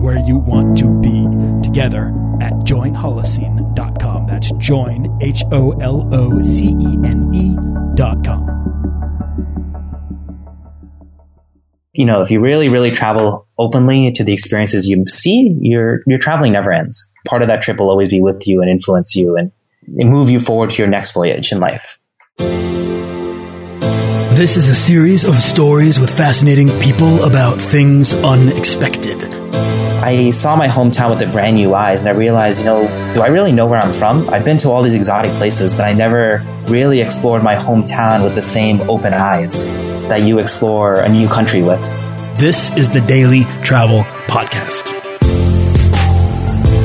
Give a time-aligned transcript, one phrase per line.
[0.00, 1.26] and where you want to be
[1.62, 2.08] together
[2.40, 4.26] at joinholocene.com.
[4.26, 8.46] That's join, H O L O C E N E.com.
[11.92, 16.18] You know, if you really, really travel openly to the experiences you see, your, your
[16.18, 17.12] traveling never ends.
[17.26, 19.52] Part of that trip will always be with you and influence you and,
[19.86, 22.00] and move you forward to your next voyage in life.
[24.38, 29.39] This is a series of stories with fascinating people about things unexpected.
[30.02, 33.20] I saw my hometown with the brand new eyes and I realized, you know, do
[33.20, 34.30] I really know where I'm from?
[34.30, 38.34] I've been to all these exotic places, but I never really explored my hometown with
[38.34, 39.66] the same open eyes
[40.08, 41.82] that you explore a new country with.
[42.38, 44.88] This is the Daily Travel Podcast.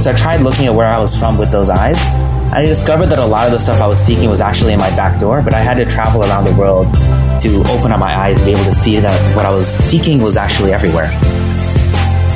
[0.04, 1.98] So I tried looking at where I was from with those eyes.
[2.06, 4.80] And I discovered that a lot of the stuff I was seeking was actually in
[4.80, 8.14] my back door, but I had to travel around the world to open up my
[8.14, 11.10] eyes and be able to see that what I was seeking was actually everywhere.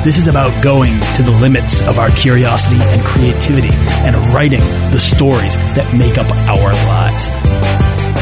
[0.02, 3.68] This is about going to the limits of our curiosity and creativity
[4.06, 7.28] and writing the stories that make up our lives.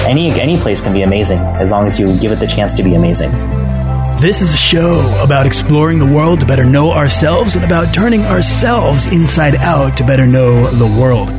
[0.05, 2.83] Any, any place can be amazing as long as you give it the chance to
[2.83, 3.31] be amazing.
[4.21, 8.23] This is a show about exploring the world to better know ourselves and about turning
[8.23, 11.38] ourselves inside out to better know the world.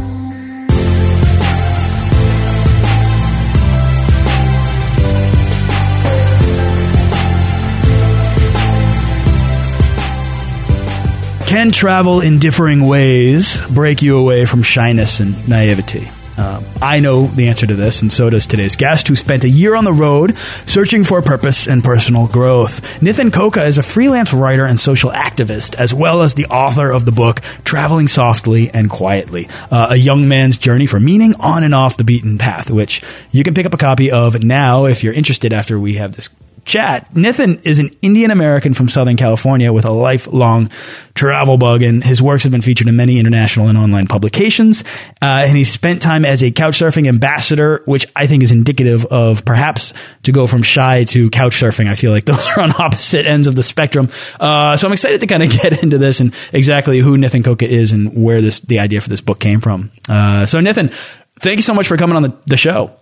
[11.49, 16.07] Can travel in differing ways break you away from shyness and naivety?
[16.37, 19.49] Um, I know the answer to this, and so does today's guest, who spent a
[19.49, 22.81] year on the road searching for purpose and personal growth.
[22.99, 27.05] Nithin Kokka is a freelance writer and social activist, as well as the author of
[27.05, 31.73] the book Traveling Softly and Quietly, uh, a young man's journey for meaning on and
[31.73, 33.01] off the beaten path, which
[33.31, 36.29] you can pick up a copy of now if you're interested after we have this
[36.65, 37.13] chat.
[37.13, 40.69] Nithin is an Indian American from Southern California with a lifelong
[41.13, 44.83] travel bug, and his works have been featured in many international and online publications.
[45.21, 49.05] Uh, and he spent time as a couch surfing ambassador, which I think is indicative
[49.05, 49.93] of perhaps
[50.23, 51.87] to go from shy to couch surfing.
[51.87, 54.09] I feel like those are on opposite ends of the spectrum.
[54.39, 57.67] Uh, so I'm excited to kind of get into this and exactly who Nithin Kokka
[57.67, 59.91] is and where this the idea for this book came from.
[60.07, 60.91] Uh, so Nithin,
[61.39, 62.95] thank you so much for coming on the, the show.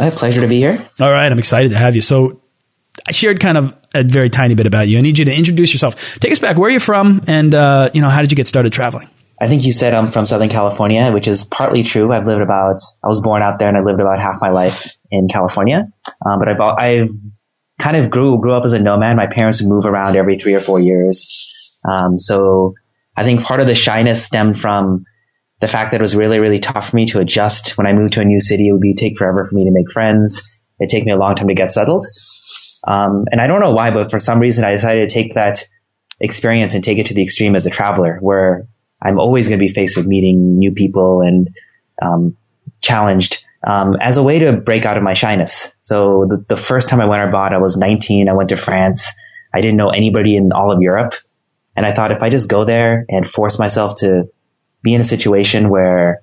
[0.00, 0.78] A pleasure to be here.
[1.00, 2.00] All right, I'm excited to have you.
[2.00, 2.40] So
[3.06, 4.98] I shared kind of a very tiny bit about you.
[4.98, 6.18] I need you to introduce yourself.
[6.20, 6.56] Take us back.
[6.56, 7.22] Where are you from?
[7.26, 9.08] And, uh, you know, how did you get started traveling?
[9.40, 12.12] I think you said I'm from Southern California, which is partly true.
[12.12, 14.92] I've lived about, I was born out there and I lived about half my life
[15.10, 15.84] in California.
[16.24, 17.08] Um, but I've, I
[17.80, 19.16] kind of grew, grew up as a nomad.
[19.16, 21.80] My parents move around every three or four years.
[21.84, 22.74] Um, so
[23.16, 25.04] I think part of the shyness stemmed from
[25.60, 27.76] the fact that it was really, really tough for me to adjust.
[27.76, 29.70] When I moved to a new city, it would be take forever for me to
[29.72, 30.58] make friends.
[30.80, 32.04] It'd take me a long time to get settled.
[32.86, 35.64] Um, and I don't know why, but for some reason I decided to take that
[36.20, 38.66] experience and take it to the extreme as a traveler where
[39.02, 41.50] I'm always going to be faced with meeting new people and,
[42.00, 42.36] um,
[42.80, 45.74] challenged, um, as a way to break out of my shyness.
[45.80, 48.28] So the, the first time I went abroad, I was 19.
[48.28, 49.12] I went to France.
[49.54, 51.14] I didn't know anybody in all of Europe.
[51.76, 54.30] And I thought if I just go there and force myself to
[54.82, 56.22] be in a situation where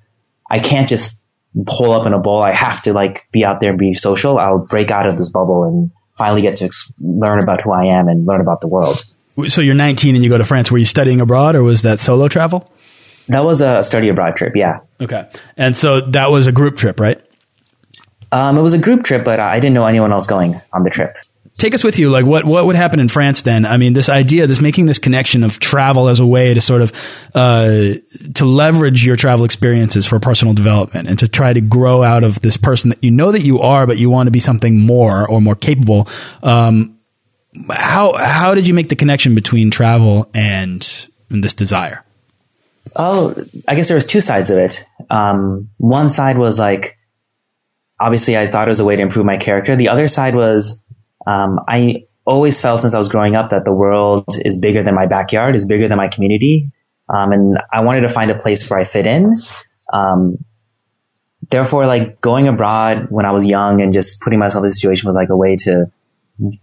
[0.50, 1.24] I can't just
[1.66, 4.38] pull up in a bowl, I have to like be out there and be social.
[4.38, 7.86] I'll break out of this bubble and finally get to ex- learn about who I
[7.86, 9.04] am and learn about the world.
[9.48, 10.70] So you're 19 and you go to France.
[10.70, 12.72] Were you studying abroad or was that solo travel?
[13.28, 14.82] That was a study abroad trip, yeah.
[15.02, 15.28] Okay.
[15.58, 17.20] And so that was a group trip, right?
[18.32, 20.92] Um, it was a group trip, but I didn't know anyone else going on the
[20.92, 21.18] trip
[21.62, 22.10] take us with you.
[22.10, 23.66] Like, what what would happen in France then?
[23.66, 26.82] I mean, this idea, this making this connection of travel as a way to sort
[26.82, 26.92] of
[27.34, 27.94] uh,
[28.34, 32.42] to leverage your travel experiences for personal development and to try to grow out of
[32.42, 35.28] this person that you know that you are, but you want to be something more
[35.30, 36.08] or more capable.
[36.44, 36.98] Um,
[37.70, 42.04] how how did you make the connection between travel and, and this desire?
[42.96, 43.36] Oh,
[43.68, 44.84] I guess there was two sides of it.
[45.10, 46.98] Um, one side was like,
[48.00, 49.76] obviously, I thought it was a way to improve my character.
[49.76, 50.86] The other side was
[51.28, 54.96] um, I always felt since I was growing up that the world is bigger than
[54.96, 56.72] my backyard, is bigger than my community.
[57.10, 59.38] Um, and I wanted to find a place where I fit in.
[59.92, 60.38] Um,
[61.50, 65.08] therefore, like going abroad when I was young and just putting myself in a situation
[65.08, 65.92] was like a way to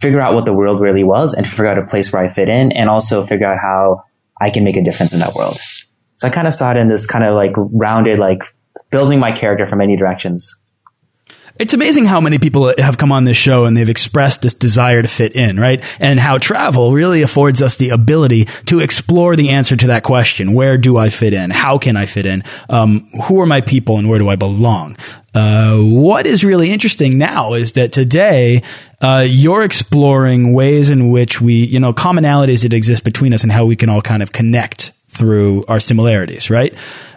[0.01, 2.49] figure out what the world really was and figure out a place where I fit
[2.49, 4.05] in and also figure out how
[4.41, 5.59] I can make a difference in that world.
[6.15, 8.43] So I kind of saw it in this kind of like rounded, like
[8.91, 10.58] building my character from many directions.
[11.59, 15.03] It's amazing how many people have come on this show and they've expressed this desire
[15.03, 15.83] to fit in, right?
[15.99, 20.53] And how travel really affords us the ability to explore the answer to that question.
[20.53, 21.51] Where do I fit in?
[21.51, 22.45] How can I fit in?
[22.69, 24.97] Um, who are my people and where do I belong?
[25.35, 28.63] Uh, what is really interesting now is that today
[29.03, 33.51] uh, you're exploring ways in which we, you know, commonalities that exist between us and
[33.51, 36.73] how we can all kind of connect through our similarities, right?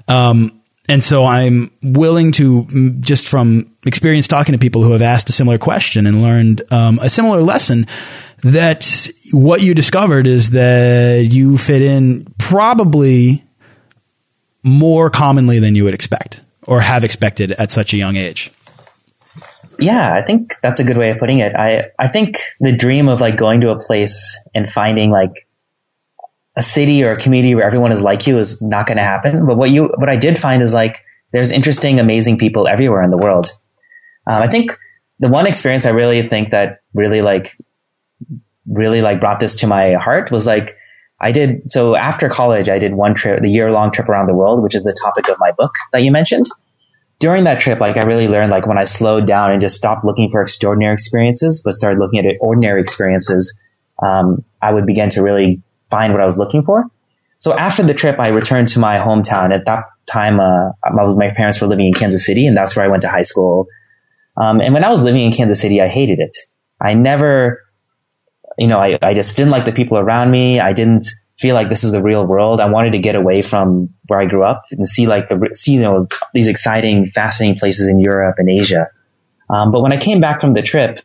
[0.07, 0.60] Um,
[0.91, 5.29] and so I'm willing to mm, just from experience talking to people who have asked
[5.29, 7.87] a similar question and learned um, a similar lesson
[8.43, 13.45] that what you discovered is that you fit in probably
[14.63, 18.51] more commonly than you would expect or have expected at such a young age.
[19.79, 21.55] Yeah, I think that's a good way of putting it.
[21.55, 25.47] I, I think the dream of like going to a place and finding like
[26.61, 29.47] a city or a community where everyone is like you is not going to happen.
[29.47, 31.03] But what you, what I did find is like
[31.33, 33.47] there's interesting, amazing people everywhere in the world.
[34.27, 34.77] Um, I think
[35.19, 37.57] the one experience I really think that really like,
[38.67, 40.77] really like brought this to my heart was like,
[41.19, 44.35] I did, so after college, I did one trip, the year long trip around the
[44.35, 46.45] world, which is the topic of my book that you mentioned.
[47.19, 50.05] During that trip, like I really learned like when I slowed down and just stopped
[50.05, 53.59] looking for extraordinary experiences, but started looking at ordinary experiences,
[54.01, 56.85] um, I would begin to really find what I was looking for.
[57.37, 59.53] So after the trip, I returned to my hometown.
[59.53, 62.87] At that time, uh, my parents were living in Kansas City, and that's where I
[62.87, 63.67] went to high school.
[64.37, 66.37] Um, and when I was living in Kansas City, I hated it.
[66.79, 67.63] I never,
[68.57, 70.59] you know, I, I just didn't like the people around me.
[70.59, 71.07] I didn't
[71.39, 72.61] feel like this is the real world.
[72.61, 75.73] I wanted to get away from where I grew up and see like the, see,
[75.73, 78.89] you know, these exciting, fascinating places in Europe and Asia.
[79.49, 80.99] Um, but when I came back from the trip,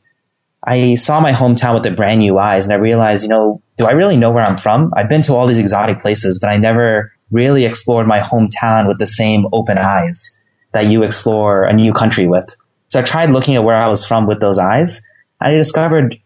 [0.67, 3.87] I saw my hometown with the brand new eyes and I realized, you know, do
[3.87, 4.93] I really know where I'm from?
[4.97, 8.99] I've been to all these exotic places, but I never really explored my hometown with
[8.99, 10.39] the same open eyes
[10.73, 12.57] that you explore a new country with.
[12.89, 15.03] So I tried looking at where I was from with those eyes.
[15.41, 16.17] And I discovered,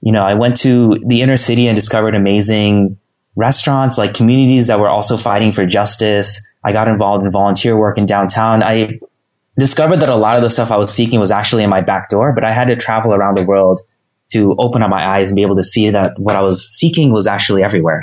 [0.00, 2.98] you know, I went to the inner city and discovered amazing
[3.34, 6.46] restaurants, like communities that were also fighting for justice.
[6.62, 8.62] I got involved in volunteer work in downtown.
[8.62, 9.00] I
[9.58, 12.08] discovered that a lot of the stuff I was seeking was actually in my back
[12.08, 13.80] door, but I had to travel around the world
[14.32, 17.12] to open up my eyes and be able to see that what I was seeking
[17.12, 18.02] was actually everywhere.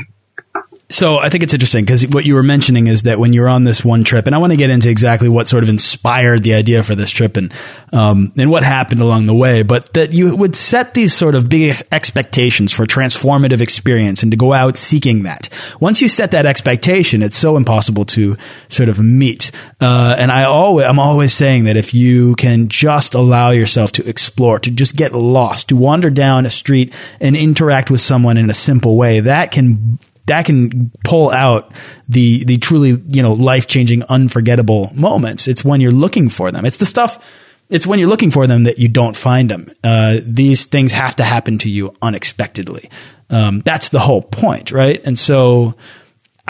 [0.92, 3.64] So I think it's interesting because what you were mentioning is that when you're on
[3.64, 6.54] this one trip, and I want to get into exactly what sort of inspired the
[6.54, 7.54] idea for this trip and
[7.94, 11.48] um, and what happened along the way, but that you would set these sort of
[11.48, 15.48] big expectations for transformative experience and to go out seeking that.
[15.80, 18.36] Once you set that expectation, it's so impossible to
[18.68, 19.52] sort of meet.
[19.80, 24.08] Uh, and I always, I'm always saying that if you can just allow yourself to
[24.08, 28.50] explore, to just get lost, to wander down a street and interact with someone in
[28.50, 29.98] a simple way, that can
[30.28, 31.74] that can pull out
[32.08, 35.48] the the truly you know life changing unforgettable moments.
[35.48, 36.66] It's when you're looking for them.
[36.66, 37.24] It's the stuff.
[37.70, 39.72] It's when you're looking for them that you don't find them.
[39.82, 42.90] Uh, these things have to happen to you unexpectedly.
[43.30, 45.02] Um, that's the whole point, right?
[45.06, 45.76] And so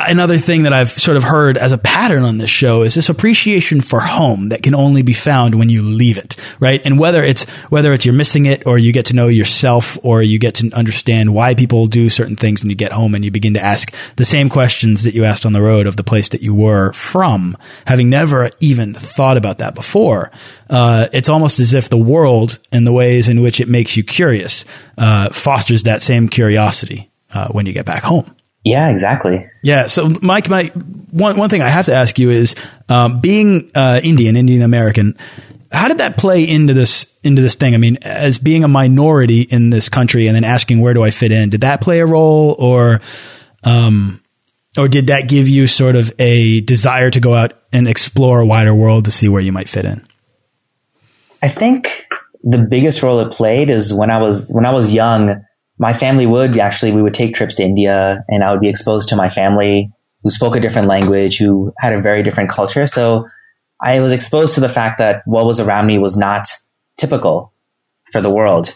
[0.08, 3.10] another thing that I've sort of heard as a pattern on this show is this
[3.10, 6.82] appreciation for home that can only be found when you leave it, right?
[6.84, 10.22] And whether it's whether it's you're missing it or you get to know yourself or
[10.22, 13.32] you get to understand why people do certain things when you get home and you
[13.32, 16.30] begin to ask the same questions that you asked on the road of the place
[16.30, 20.32] that you were from, having never even thought about that before.
[20.70, 24.04] Uh, it's almost as if the world and the ways in which it makes you
[24.04, 24.66] curious
[24.98, 28.36] uh, fosters that same curiosity uh, when you get back home.
[28.64, 29.48] Yeah, exactly.
[29.64, 29.88] Yeah.
[29.88, 30.66] So, Mike, my
[31.12, 32.56] one one thing I have to ask you is,
[32.90, 35.18] um, being uh, Indian, Indian American,
[35.72, 37.74] how did that play into this into this thing?
[37.74, 41.10] I mean, as being a minority in this country, and then asking where do I
[41.10, 41.50] fit in?
[41.50, 43.02] Did that play a role, or
[43.64, 44.22] um,
[44.78, 48.46] or did that give you sort of a desire to go out and explore a
[48.46, 50.06] wider world to see where you might fit in?
[51.42, 51.88] I think
[52.44, 55.44] the biggest role it played is when I was when I was young
[55.82, 59.10] my family would actually, we would take trips to India and I would be exposed
[59.10, 62.86] to my family who spoke a different language, who had a very different culture.
[62.86, 63.28] So
[63.82, 66.48] I was exposed to the fact that what was around me was not
[66.98, 67.52] typical
[68.12, 68.72] for the world.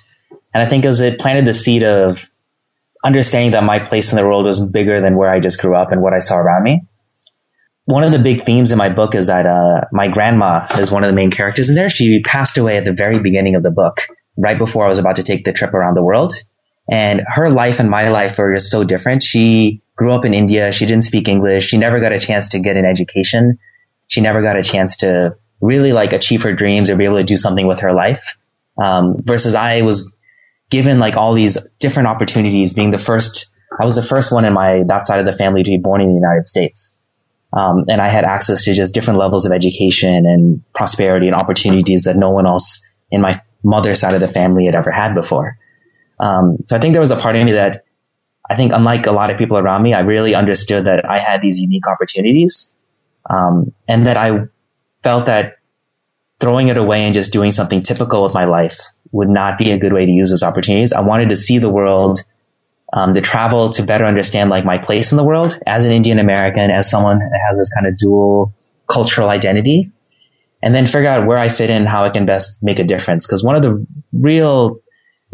[0.51, 2.17] And I think as it planted the seed of
[3.03, 5.91] understanding that my place in the world was bigger than where I just grew up
[5.91, 6.87] and what I saw around me.
[7.83, 11.03] One of the big themes in my book is that uh, my grandma is one
[11.03, 11.91] of the main characters in there.
[11.91, 13.97] She passed away at the very beginning of the book,
[14.35, 16.33] right before I was about to take the trip around the world.
[16.89, 19.23] And her life and my life were just so different.
[19.23, 20.71] She grew up in India.
[20.71, 21.65] She didn't speak English.
[21.65, 23.59] She never got a chance to get an education.
[24.07, 27.23] She never got a chance to really like achieve her dreams or be able to
[27.23, 28.37] do something with her life.
[28.77, 30.15] Um, versus I was
[30.69, 34.53] given like all these different opportunities being the first, I was the first one in
[34.53, 36.97] my, that side of the family to be born in the United States.
[37.53, 42.03] Um, and I had access to just different levels of education and prosperity and opportunities
[42.03, 45.57] that no one else in my mother's side of the family had ever had before.
[46.19, 47.83] Um, so I think there was a part of me that
[48.49, 51.41] I think unlike a lot of people around me, I really understood that I had
[51.41, 52.75] these unique opportunities.
[53.27, 54.39] Um, and that I
[55.03, 55.57] felt that
[56.39, 58.79] throwing it away and just doing something typical with my life
[59.11, 60.93] would not be a good way to use those opportunities.
[60.93, 62.19] I wanted to see the world,
[62.93, 66.19] um, to travel to better understand like my place in the world as an Indian
[66.19, 68.53] American, as someone that has this kind of dual
[68.87, 69.91] cultural identity,
[70.61, 73.25] and then figure out where I fit in, how I can best make a difference.
[73.25, 74.81] Because one of the real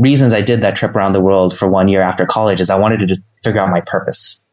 [0.02, 2.80] reasons I did that trip around the world for one year after college is I
[2.80, 4.46] wanted to just figure out my purpose.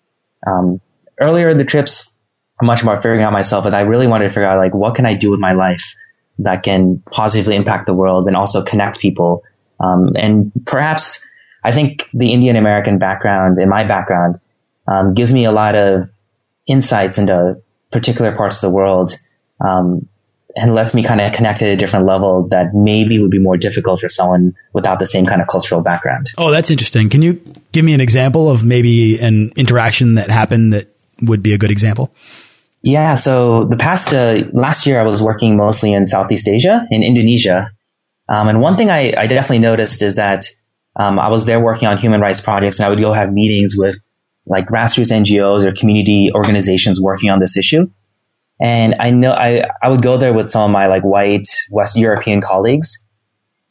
[0.47, 0.81] Um,
[1.19, 2.15] earlier in the trips
[2.61, 4.95] are much more figuring out myself, and I really wanted to figure out like what
[4.95, 5.95] can I do with my life
[6.41, 9.43] that can positively impact the world and also connect people.
[9.81, 11.27] Um, and perhaps
[11.65, 14.39] I think the Indian American background in my background
[14.87, 16.11] um, gives me a lot of
[16.67, 17.57] insights into
[17.91, 19.13] particular parts of the world
[19.61, 20.09] um,
[20.59, 23.57] and lets me kind of connect at a different level that maybe would be more
[23.57, 26.27] difficult for someone without the same kind of cultural background.
[26.37, 27.09] Oh, that's interesting.
[27.09, 27.41] Can you
[27.73, 31.71] give me an example of maybe an interaction that happened that would be a good
[31.71, 32.13] example?
[32.83, 37.03] Yeah, so the past uh, last year I was working mostly in Southeast Asia, in
[37.03, 37.71] Indonesia,
[38.29, 40.45] um, and one thing I, I, definitely noticed is that
[40.95, 43.75] um, I was there working on human rights projects, and I would go have meetings
[43.77, 43.97] with
[44.47, 47.87] like grassroots NGOs or community organizations working on this issue.
[48.61, 51.97] And I know I I would go there with some of my like white West
[51.97, 53.07] European colleagues,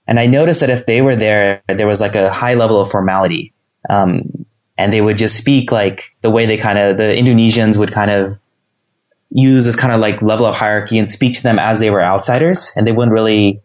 [0.07, 2.89] and I noticed that if they were there, there was like a high level of
[2.89, 3.53] formality,
[3.89, 4.45] um,
[4.77, 8.11] and they would just speak like the way they kind of the Indonesians would kind
[8.11, 8.39] of
[9.29, 12.01] use this kind of like level of hierarchy and speak to them as they were
[12.01, 12.71] outsiders.
[12.75, 13.61] And they wouldn't really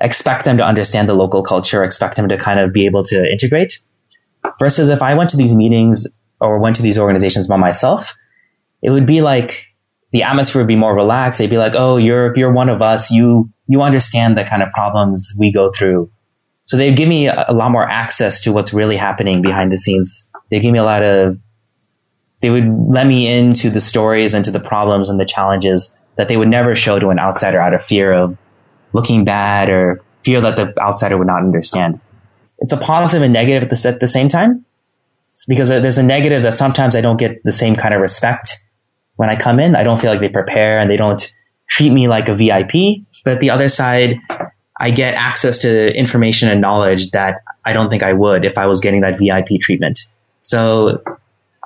[0.00, 3.30] expect them to understand the local culture, expect them to kind of be able to
[3.30, 3.80] integrate.
[4.58, 6.06] Versus if I went to these meetings
[6.40, 8.14] or went to these organizations by myself,
[8.82, 9.73] it would be like
[10.14, 11.40] the atmosphere would be more relaxed.
[11.40, 13.10] They'd be like, "Oh, you're you're one of us.
[13.10, 16.12] You you understand the kind of problems we go through."
[16.62, 19.76] So they'd give me a, a lot more access to what's really happening behind the
[19.76, 20.30] scenes.
[20.52, 21.38] They give me a lot of
[22.40, 26.28] they would let me into the stories and to the problems and the challenges that
[26.28, 28.38] they would never show to an outsider out of fear of
[28.92, 32.00] looking bad or fear that the outsider would not understand.
[32.60, 34.64] It's a positive and negative at the, at the same time
[35.48, 38.63] because there's a negative that sometimes I don't get the same kind of respect
[39.16, 39.76] when I come in.
[39.76, 41.32] I don't feel like they prepare and they don't
[41.68, 43.04] treat me like a VIP.
[43.24, 44.20] But the other side,
[44.78, 48.66] I get access to information and knowledge that I don't think I would if I
[48.66, 50.00] was getting that VIP treatment.
[50.40, 51.02] So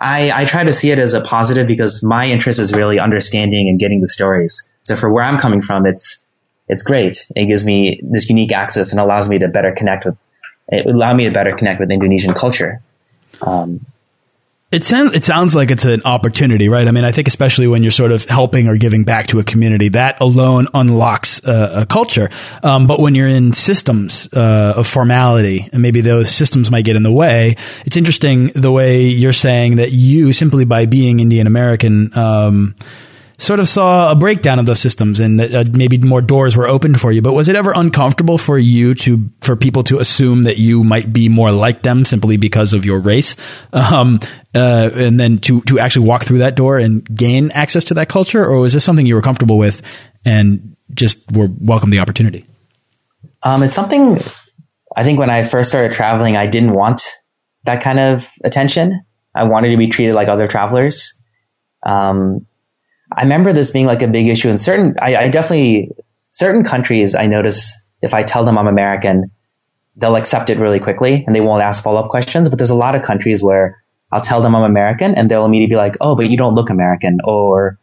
[0.00, 3.68] I, I try to see it as a positive because my interest is really understanding
[3.68, 4.68] and getting the stories.
[4.82, 6.24] So for where I'm coming from, it's
[6.70, 7.26] it's great.
[7.34, 10.16] It gives me this unique access and allows me to better connect with
[10.68, 12.82] it allow me to better connect with Indonesian culture.
[13.40, 13.86] Um,
[14.70, 16.86] it sounds it sounds like it's an opportunity, right?
[16.86, 19.44] I mean, I think especially when you're sort of helping or giving back to a
[19.44, 22.28] community, that alone unlocks a culture.
[22.62, 26.96] Um, but when you're in systems uh, of formality, and maybe those systems might get
[26.96, 27.56] in the way,
[27.86, 32.16] it's interesting the way you're saying that you simply by being Indian American.
[32.16, 32.74] Um,
[33.38, 37.00] sort of saw a breakdown of those systems and uh, maybe more doors were opened
[37.00, 37.22] for you.
[37.22, 41.12] But was it ever uncomfortable for you to, for people to assume that you might
[41.12, 43.36] be more like them simply because of your race?
[43.78, 44.20] Um,
[44.54, 48.08] uh, and then to, to actually walk through that door and gain access to that
[48.08, 48.44] culture?
[48.44, 49.82] Or was this something you were comfortable with
[50.24, 52.44] and just were welcome the opportunity?
[53.42, 54.16] Um, it's something
[54.96, 57.02] I think when I first started traveling, I didn't want
[57.64, 59.04] that kind of attention.
[59.34, 61.22] I wanted to be treated like other travelers.
[61.86, 62.47] Um,
[63.10, 65.92] I remember this being like a big issue in certain, I, I definitely,
[66.30, 69.30] certain countries I notice if I tell them I'm American,
[69.96, 72.48] they'll accept it really quickly and they won't ask follow up questions.
[72.48, 75.74] But there's a lot of countries where I'll tell them I'm American and they'll immediately
[75.74, 77.78] be like, oh, but you don't look American or,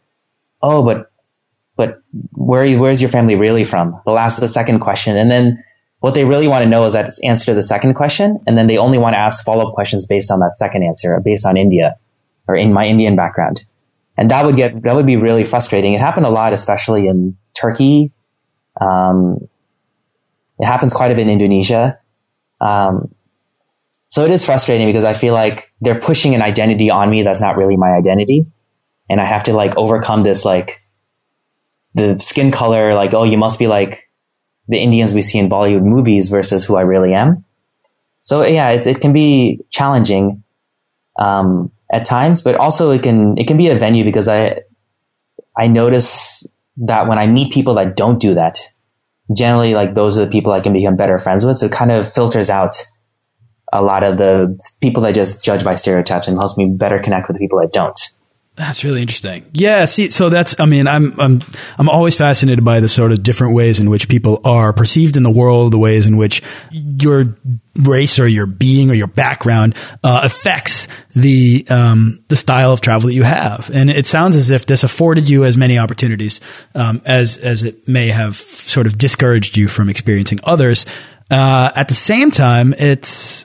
[0.62, 1.10] oh, but,
[1.76, 2.00] but
[2.32, 4.00] where you, where's your family really from?
[4.06, 5.16] They'll ask the second question.
[5.16, 5.64] And then
[5.98, 8.40] what they really want to know is that it's answer to the second question.
[8.46, 11.20] And then they only want to ask follow up questions based on that second answer,
[11.20, 11.96] based on India
[12.48, 13.64] or in my Indian background
[14.16, 15.94] and that would get that would be really frustrating.
[15.94, 18.12] It happened a lot, especially in Turkey.
[18.80, 19.48] Um,
[20.58, 22.00] it happens quite a bit in Indonesia.
[22.60, 23.14] Um,
[24.08, 27.40] so it is frustrating because I feel like they're pushing an identity on me that's
[27.40, 28.46] not really my identity,
[29.10, 30.80] and I have to like overcome this like
[31.94, 34.10] the skin color, like oh you must be like
[34.68, 37.44] the Indians we see in Bollywood movies versus who I really am.
[38.20, 40.42] So yeah, it, it can be challenging.
[41.18, 44.62] Um, at times, but also it can it can be a venue because I
[45.56, 46.46] I notice
[46.78, 48.58] that when I meet people that don't do that,
[49.34, 51.58] generally like those are the people I can become better friends with.
[51.58, 52.76] So it kind of filters out
[53.72, 57.28] a lot of the people that just judge by stereotypes and helps me better connect
[57.28, 57.98] with the people that don't.
[58.56, 59.44] That's really interesting.
[59.52, 59.84] Yeah.
[59.84, 61.40] See, so that's, I mean, I'm, I'm,
[61.78, 65.22] I'm always fascinated by the sort of different ways in which people are perceived in
[65.22, 67.36] the world, the ways in which your
[67.74, 73.08] race or your being or your background, uh, affects the, um, the style of travel
[73.08, 73.70] that you have.
[73.74, 76.40] And it sounds as if this afforded you as many opportunities,
[76.74, 80.86] um, as, as it may have sort of discouraged you from experiencing others.
[81.30, 83.44] Uh, at the same time, it's,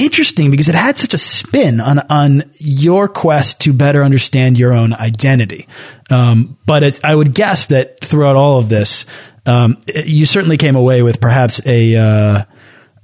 [0.00, 4.72] interesting because it had such a spin on on your quest to better understand your
[4.72, 5.68] own identity.
[6.10, 9.06] Um, but it, I would guess that throughout all of this,
[9.46, 12.44] um, it, you certainly came away with perhaps a uh,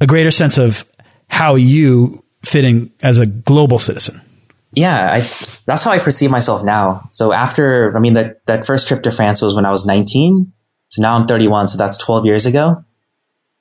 [0.00, 0.84] a greater sense of
[1.28, 4.20] how you fit in as a global citizen.
[4.72, 5.20] Yeah, I,
[5.64, 7.08] that's how I perceive myself now.
[7.12, 10.52] So after, I mean, that that first trip to France was when I was 19.
[10.88, 11.68] So now I'm 31.
[11.68, 12.84] So that's 12 years ago.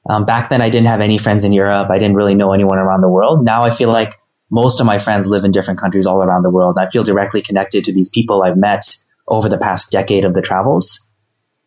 [0.08, 1.90] Um, back then I didn't have any friends in Europe.
[1.90, 3.44] I didn't really know anyone around the world.
[3.44, 4.14] Now I feel like
[4.52, 6.78] most of my friends live in different countries all around the world.
[6.80, 8.84] I feel directly connected to these people I've met
[9.28, 11.08] over the past decade of the travels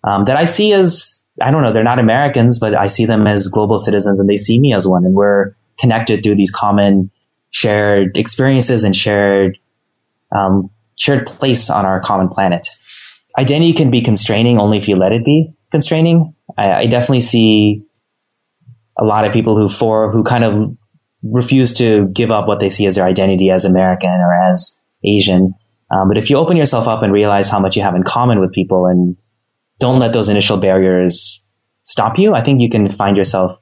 [0.05, 3.27] um, that I see as I don't know they're not Americans, but I see them
[3.27, 7.11] as global citizens and they see me as one, and we're connected through these common
[7.51, 9.59] shared experiences and shared
[10.35, 12.67] um, shared place on our common planet.
[13.39, 16.35] Identity can be constraining only if you let it be constraining.
[16.57, 17.85] I, I definitely see
[18.99, 20.77] a lot of people who for who kind of
[21.23, 25.55] refuse to give up what they see as their identity as American or as Asian.
[25.91, 28.41] Um, but if you open yourself up and realize how much you have in common
[28.41, 29.17] with people and
[29.79, 31.45] don't let those initial barriers
[31.79, 33.61] stop you, I think you can find yourself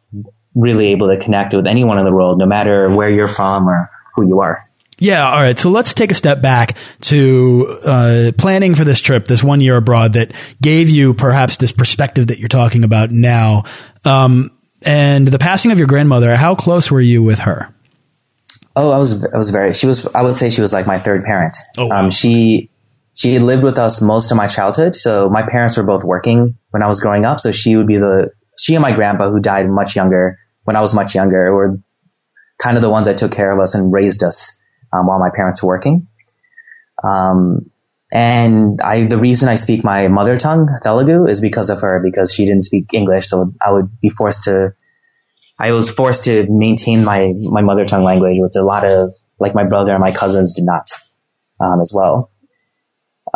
[0.55, 3.91] really able to connect with anyone in the world, no matter where you're from or
[4.15, 4.63] who you are.
[4.99, 5.59] Yeah, all right.
[5.59, 9.77] So let's take a step back to uh, planning for this trip, this one year
[9.77, 13.65] abroad that gave you perhaps this perspective that you're talking about now.
[14.07, 17.73] Um, and the passing of your grandmother, how close were you with her?
[18.75, 20.99] Oh, I was, I was very, she was, I would say she was like my
[20.99, 21.57] third parent.
[21.79, 22.05] Oh, wow.
[22.05, 22.71] um, she,
[23.15, 24.95] she lived with us most of my childhood.
[24.95, 27.41] So my parents were both working when I was growing up.
[27.41, 30.81] So she would be the, she and my grandpa who died much younger when I
[30.81, 31.79] was much younger were
[32.59, 34.61] kind of the ones that took care of us and raised us
[34.93, 36.07] um, while my parents were working.
[37.03, 37.71] Um,
[38.13, 42.33] and I, the reason I speak my mother tongue, Telugu, is because of her, because
[42.33, 43.29] she didn't speak English.
[43.29, 44.75] So I would be forced to,
[45.59, 49.55] I was forced to maintain my, my mother tongue language, which a lot of, like
[49.55, 50.89] my brother and my cousins did not,
[51.61, 52.31] um, as well.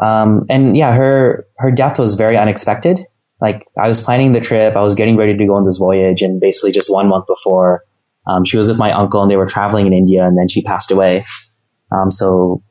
[0.01, 3.01] Um, and yeah, her, her death was very unexpected.
[3.41, 4.77] Like I was planning the trip.
[4.77, 7.85] I was getting ready to go on this voyage and basically just one month before,
[8.27, 10.63] um, she was with my uncle and they were traveling in India and then she
[10.63, 11.25] passed away.
[11.91, 12.63] Um, so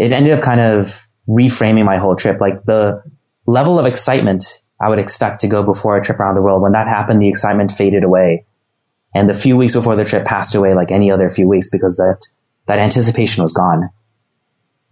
[0.00, 0.88] it ended up kind of
[1.28, 2.40] reframing my whole trip.
[2.40, 3.02] Like the
[3.46, 4.44] level of excitement
[4.80, 7.28] I would expect to go before a trip around the world, when that happened, the
[7.28, 8.46] excitement faded away.
[9.14, 11.98] And the few weeks before the trip passed away like any other few weeks because
[11.98, 12.26] that,
[12.64, 13.90] that anticipation was gone.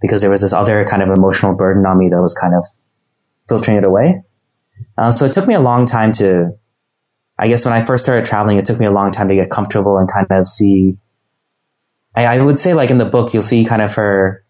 [0.03, 2.67] Because there was this other kind of emotional burden on me that was kind of
[3.49, 4.21] filtering it away.
[4.99, 6.53] Uh, so it took me a long time to,
[7.39, 9.51] I guess when I first started traveling, it took me a long time to get
[9.51, 10.99] comfortable and kind of see,
[12.15, 14.45] I, I would say like in the book, you'll see kind of her,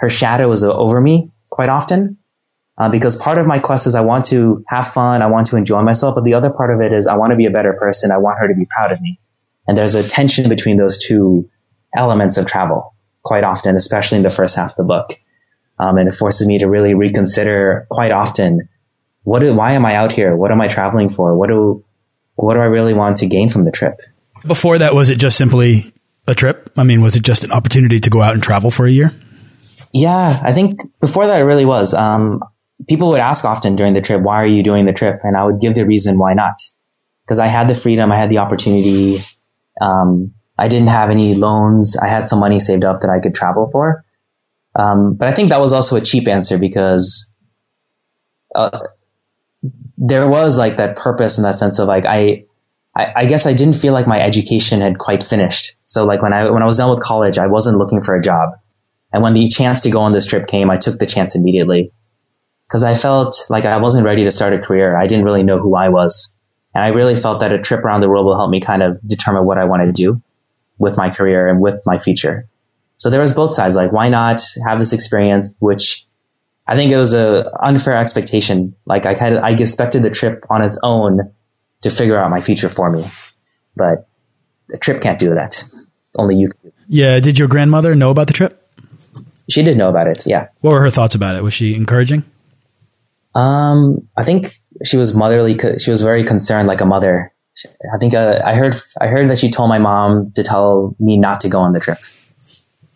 [0.00, 2.18] her shadow is over me quite often.
[2.78, 5.56] Uh, because part of my quest is I want to have fun, I want to
[5.56, 7.74] enjoy myself, but the other part of it is I want to be a better
[7.78, 8.10] person.
[8.10, 9.20] I want her to be proud of me.
[9.68, 11.50] And there's a tension between those two
[11.94, 15.10] elements of travel quite often, especially in the first half of the book.
[15.78, 18.68] Um, and it forces me to really reconsider quite often
[19.22, 20.34] what do, why am I out here?
[20.34, 21.36] What am I traveling for?
[21.36, 21.84] What do
[22.36, 23.96] what do I really want to gain from the trip?
[24.46, 25.92] Before that, was it just simply
[26.26, 26.70] a trip?
[26.78, 29.12] I mean, was it just an opportunity to go out and travel for a year?
[29.92, 31.94] Yeah, I think before that it really was.
[31.94, 32.42] Um,
[32.88, 35.20] people would ask often during the trip, why are you doing the trip?
[35.22, 36.56] And I would give the reason why not.
[37.24, 39.18] Because I had the freedom, I had the opportunity.
[39.80, 41.96] Um, I didn't have any loans.
[41.96, 44.04] I had some money saved up that I could travel for.
[44.74, 47.32] Um, but I think that was also a cheap answer because
[48.54, 48.80] uh,
[49.98, 52.44] there was like that purpose and that sense of like I,
[52.96, 55.76] I, I guess I didn't feel like my education had quite finished.
[55.84, 58.22] So like when I when I was done with college, I wasn't looking for a
[58.22, 58.59] job.
[59.12, 61.92] And when the chance to go on this trip came, I took the chance immediately
[62.66, 64.96] because I felt like I wasn't ready to start a career.
[64.96, 66.36] I didn't really know who I was.
[66.74, 69.00] And I really felt that a trip around the world will help me kind of
[69.04, 70.22] determine what I want to do
[70.78, 72.48] with my career and with my future.
[72.94, 73.74] So there was both sides.
[73.74, 76.06] Like, why not have this experience, which
[76.70, 78.76] I think it was a unfair expectation.
[78.86, 81.32] Like I kind of, I expected the trip on its own
[81.80, 83.04] to figure out my future for me,
[83.74, 84.06] but
[84.68, 85.64] the trip can't do that.
[86.16, 86.50] Only you.
[86.50, 86.72] Can.
[86.86, 87.18] Yeah.
[87.18, 88.69] Did your grandmother know about the trip?
[89.50, 90.24] She did know about it.
[90.26, 90.48] Yeah.
[90.60, 91.42] What were her thoughts about it?
[91.42, 92.24] Was she encouraging?
[93.34, 94.46] Um, I think
[94.84, 95.56] she was motherly.
[95.78, 97.32] She was very concerned, like a mother.
[97.92, 101.18] I think uh, I heard I heard that she told my mom to tell me
[101.18, 101.98] not to go on the trip.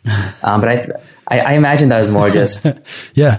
[0.42, 0.86] Um, but I,
[1.26, 2.66] I, I imagine that was more just
[3.14, 3.38] yeah,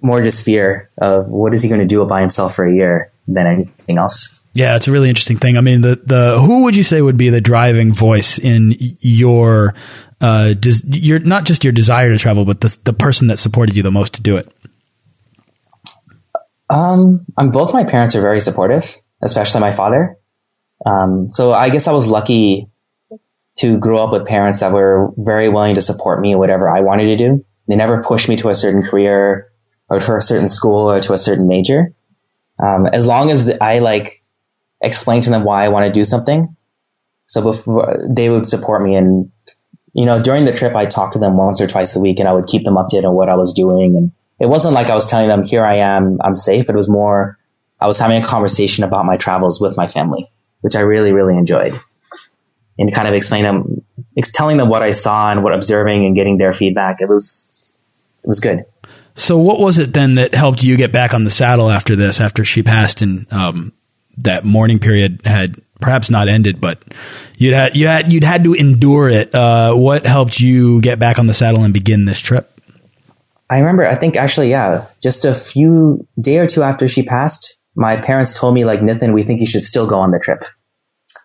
[0.00, 3.12] more just fear of what is he going to do by himself for a year
[3.28, 4.39] than anything else.
[4.52, 5.56] Yeah, it's a really interesting thing.
[5.56, 9.74] I mean, the the who would you say would be the driving voice in your
[10.20, 13.76] uh, des- your not just your desire to travel, but the the person that supported
[13.76, 14.52] you the most to do it?
[16.68, 18.84] Um, I'm both my parents are very supportive,
[19.22, 20.16] especially my father.
[20.84, 22.68] Um, so I guess I was lucky
[23.58, 27.06] to grow up with parents that were very willing to support me whatever I wanted
[27.06, 27.44] to do.
[27.68, 29.50] They never pushed me to a certain career
[29.88, 31.92] or to a certain school or to a certain major.
[32.58, 34.12] Um, as long as I like
[34.80, 36.56] explain to them why I want to do something.
[37.26, 39.30] So before they would support me and,
[39.92, 42.28] you know, during the trip, I talked to them once or twice a week and
[42.28, 43.96] I would keep them updated on what I was doing.
[43.96, 46.68] And it wasn't like I was telling them, here I am, I'm safe.
[46.68, 47.38] It was more,
[47.80, 51.36] I was having a conversation about my travels with my family, which I really, really
[51.36, 51.74] enjoyed.
[52.78, 53.84] And kind of explain them,
[54.34, 56.96] telling them what I saw and what observing and getting their feedback.
[57.00, 57.76] It was,
[58.24, 58.64] it was good.
[59.14, 62.20] So what was it then that helped you get back on the saddle after this,
[62.20, 63.72] after she passed and, um,
[64.24, 66.82] that mourning period had perhaps not ended, but
[67.36, 69.34] you'd had, you had, you'd had to endure it.
[69.34, 72.50] Uh, what helped you get back on the saddle and begin this trip?
[73.48, 77.60] I remember, I think actually, yeah, just a few day or two after she passed,
[77.74, 80.44] my parents told me like, Nithin, we think you should still go on the trip.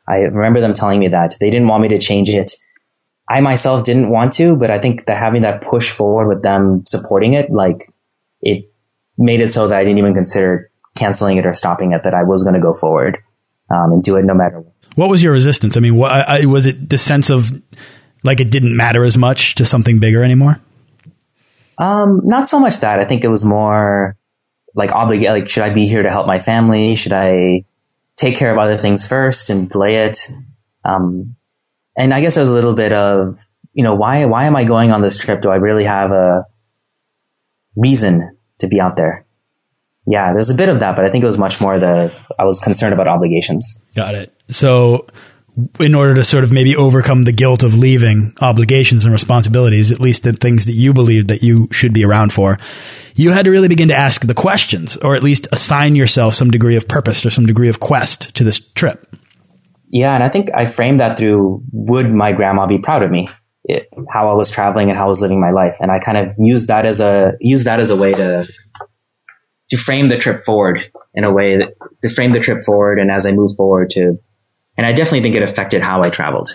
[0.07, 2.51] I remember them telling me that they didn't want me to change it.
[3.27, 6.83] I myself didn't want to, but I think that having that push forward with them
[6.85, 7.83] supporting it, like
[8.41, 8.71] it
[9.17, 12.23] made it so that I didn't even consider canceling it or stopping it, that I
[12.23, 13.17] was going to go forward
[13.69, 14.73] um, and do it no matter what.
[14.95, 15.77] What was your resistance?
[15.77, 17.51] I mean, what, I, was it the sense of
[18.23, 20.59] like it didn't matter as much to something bigger anymore?
[21.77, 22.99] Um, not so much that.
[22.99, 24.15] I think it was more
[24.73, 25.29] like obligate.
[25.29, 26.95] Like, should I be here to help my family?
[26.95, 27.65] Should I
[28.15, 30.29] take care of other things first and delay it?
[30.83, 31.35] Um,
[31.97, 33.35] and I guess it was a little bit of,
[33.73, 35.41] you know, why why am I going on this trip?
[35.41, 36.45] Do I really have a
[37.75, 39.24] reason to be out there?
[40.07, 42.45] Yeah, there's a bit of that, but I think it was much more the I
[42.45, 43.83] was concerned about obligations.
[43.95, 44.33] Got it.
[44.49, 45.07] So
[45.79, 49.99] in order to sort of maybe overcome the guilt of leaving obligations and responsibilities, at
[49.99, 52.57] least the things that you believed that you should be around for,
[53.15, 56.51] you had to really begin to ask the questions or at least assign yourself some
[56.51, 59.07] degree of purpose or some degree of quest to this trip.
[59.89, 63.29] Yeah, and I think I framed that through would my grandma be proud of me?
[63.63, 65.77] It, how I was traveling and how I was living my life.
[65.79, 68.45] And I kind of used that as a, used that as a way to
[69.69, 71.73] to frame the trip forward in a way that
[72.03, 74.19] to frame the trip forward and as I move forward to
[74.77, 76.49] and I definitely think it affected how I traveled.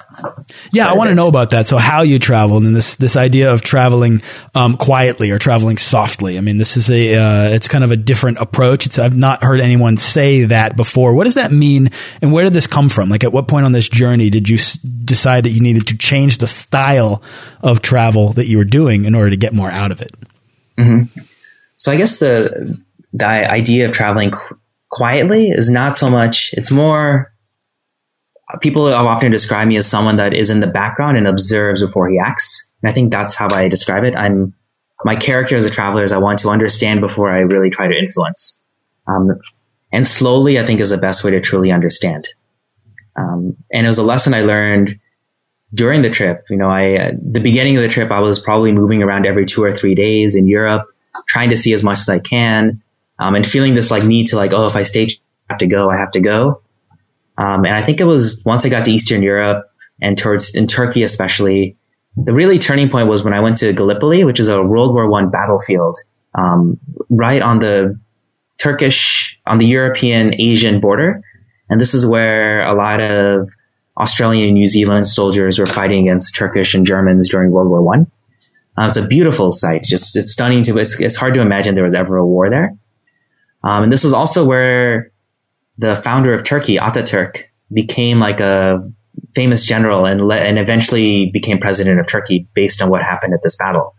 [0.72, 1.66] Yeah, I want to know about that.
[1.66, 4.20] So how you traveled and this this idea of traveling
[4.54, 6.36] um, quietly or traveling softly.
[6.36, 8.84] I mean, this is a uh, it's kind of a different approach.
[8.84, 11.14] It's I've not heard anyone say that before.
[11.14, 13.08] What does that mean, and where did this come from?
[13.08, 15.96] Like, at what point on this journey did you s- decide that you needed to
[15.96, 17.22] change the style
[17.62, 20.12] of travel that you were doing in order to get more out of it?
[20.76, 21.20] Mm-hmm.
[21.76, 22.78] So I guess the
[23.12, 27.32] the idea of traveling qu- quietly is not so much, it's more,
[28.60, 32.18] people often describe me as someone that is in the background and observes before he
[32.18, 32.72] acts.
[32.82, 34.14] And I think that's how I describe it.
[34.14, 34.54] I'm,
[35.04, 37.96] my character as a traveler is I want to understand before I really try to
[37.96, 38.60] influence.
[39.06, 39.40] Um,
[39.92, 42.28] and slowly, I think, is the best way to truly understand.
[43.16, 45.00] Um, and it was a lesson I learned
[45.72, 46.44] during the trip.
[46.50, 49.62] You know, I, the beginning of the trip, I was probably moving around every two
[49.62, 50.86] or three days in Europe,
[51.28, 52.82] trying to see as much as I can
[53.20, 55.08] um, and feeling this like need to like, oh, if I stay, I
[55.50, 56.62] have to go, I have to go.
[57.36, 60.66] Um, and I think it was once I got to Eastern Europe and towards in
[60.66, 61.76] Turkey especially,
[62.16, 65.08] the really turning point was when I went to Gallipoli, which is a World War
[65.08, 65.96] One battlefield,
[66.34, 66.78] um,
[67.08, 68.00] right on the
[68.58, 71.22] Turkish, on the European Asian border.
[71.68, 73.48] And this is where a lot of
[73.96, 78.10] Australian and New Zealand soldiers were fighting against Turkish and Germans during World War One.
[78.76, 79.82] Uh, it's a beautiful site.
[79.82, 80.78] Just it's stunning to.
[80.78, 82.76] It's, it's hard to imagine there was ever a war there.
[83.62, 85.12] Um, and this was also where
[85.78, 87.42] the founder of Turkey, Ataturk,
[87.72, 88.90] became like a
[89.34, 93.42] famous general and le- and eventually became president of Turkey based on what happened at
[93.42, 93.94] this battle.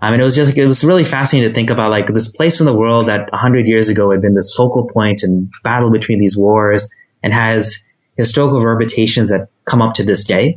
[0.00, 2.60] I mean, it was just, it was really fascinating to think about like this place
[2.60, 5.90] in the world that a hundred years ago had been this focal point and battle
[5.90, 6.88] between these wars
[7.22, 7.82] and has
[8.16, 10.56] historical reverberations that come up to this day.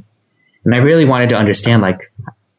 [0.63, 2.01] And I really wanted to understand like,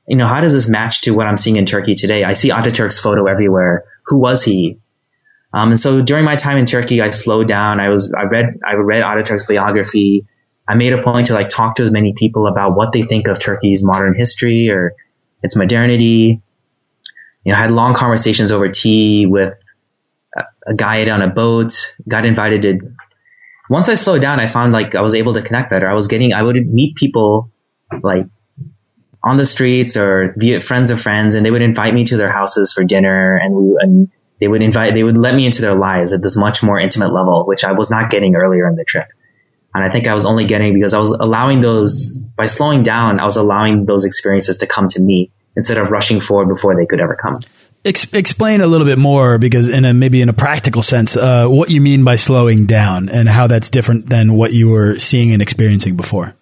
[0.08, 2.24] you know, how does this match to what I'm seeing in Turkey today?
[2.24, 3.84] I see Ataturk's photo everywhere.
[4.06, 4.80] Who was he?
[5.54, 7.80] Um, and so during my time in Turkey, I slowed down.
[7.80, 10.26] I was, I read, I read Ataturk's biography.
[10.66, 13.26] I made a point to like talk to as many people about what they think
[13.28, 14.94] of Turkey's modern history or
[15.42, 16.40] its modernity.
[17.44, 19.58] You know, I had long conversations over tea with
[20.36, 22.94] a, a guide on a boat, got invited to,
[23.68, 25.88] once I slowed down, I found like I was able to connect better.
[25.88, 27.50] I was getting, I would meet people
[28.02, 28.26] like
[29.22, 32.32] on the streets or via friends of friends, and they would invite me to their
[32.32, 34.10] houses for dinner, and we and
[34.42, 37.12] they would invite, they would let me into their lives at this much more intimate
[37.12, 39.06] level, which I was not getting earlier in the trip.
[39.72, 43.20] And I think I was only getting because I was allowing those, by slowing down,
[43.20, 46.86] I was allowing those experiences to come to me instead of rushing forward before they
[46.86, 47.38] could ever come.
[47.84, 51.46] Ex explain a little bit more because in a, maybe in a practical sense, uh,
[51.46, 55.30] what you mean by slowing down and how that's different than what you were seeing
[55.30, 56.34] and experiencing before.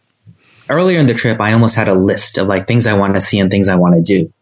[0.70, 3.20] Earlier in the trip, I almost had a list of like things I want to
[3.20, 4.32] see and things I want to do.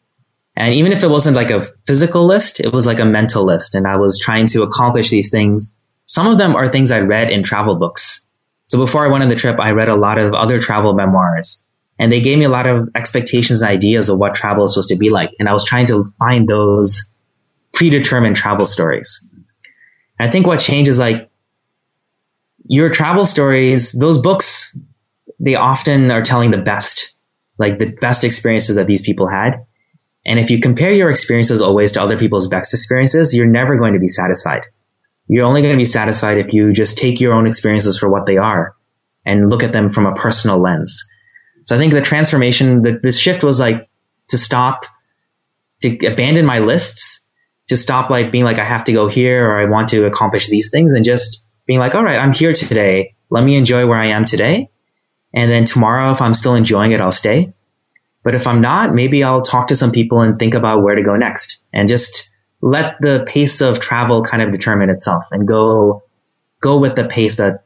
[0.59, 3.77] And even if it wasn't like a physical list, it was like a mental list.
[3.77, 5.73] And I was trying to accomplish these things.
[6.05, 8.27] Some of them are things I read in travel books.
[8.65, 11.65] So before I went on the trip, I read a lot of other travel memoirs
[11.97, 14.89] and they gave me a lot of expectations and ideas of what travel is supposed
[14.89, 15.31] to be like.
[15.39, 17.13] And I was trying to find those
[17.73, 19.33] predetermined travel stories.
[20.19, 21.31] I think what changes like
[22.67, 24.77] your travel stories, those books,
[25.39, 27.17] they often are telling the best,
[27.59, 29.68] like the best experiences that these people had.
[30.29, 33.95] And if you compare your experiences always to other people's best experiences, you're never going
[33.95, 34.61] to be satisfied.
[35.27, 38.27] You're only going to be satisfied if you just take your own experiences for what
[38.27, 38.77] they are
[39.25, 41.11] and look at them from a personal lens.
[41.63, 43.89] So I think the transformation, the, this shift was like
[44.29, 44.85] to stop,
[45.81, 47.27] to abandon my lists,
[47.69, 50.49] to stop like being like, I have to go here or I want to accomplish
[50.49, 53.15] these things and just being like, all right, I'm here today.
[53.31, 54.69] Let me enjoy where I am today.
[55.33, 57.55] And then tomorrow, if I'm still enjoying it, I'll stay.
[58.25, 61.03] But if I'm not, maybe I'll talk to some people and think about where to
[61.03, 66.03] go next and just let the pace of travel kind of determine itself and go,
[66.61, 67.63] go with the pace that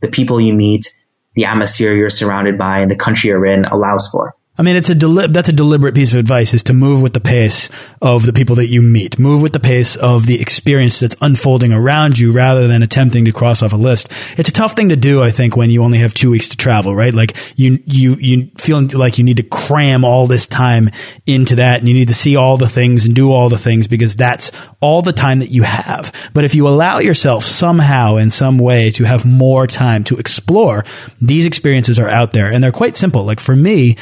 [0.00, 0.96] the people you meet,
[1.34, 4.35] the atmosphere you're surrounded by and the country you're in allows for.
[4.58, 7.20] I mean, it's a that's a deliberate piece of advice is to move with the
[7.20, 7.68] pace
[8.00, 9.18] of the people that you meet.
[9.18, 13.32] Move with the pace of the experience that's unfolding around you rather than attempting to
[13.32, 14.08] cross off a list.
[14.38, 16.56] It's a tough thing to do, I think, when you only have two weeks to
[16.56, 17.12] travel, right?
[17.12, 20.88] Like you, you, you feel like you need to cram all this time
[21.26, 23.86] into that and you need to see all the things and do all the things
[23.86, 26.12] because that's all the time that you have.
[26.32, 30.84] But if you allow yourself somehow in some way to have more time to explore,
[31.20, 33.24] these experiences are out there and they're quite simple.
[33.24, 33.96] Like for me,